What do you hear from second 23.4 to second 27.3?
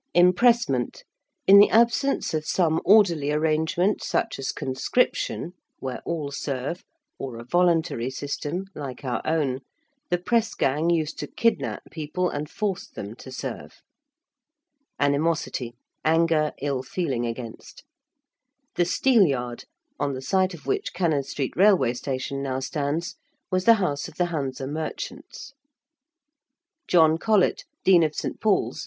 was the house of the Hanse merchants (see note on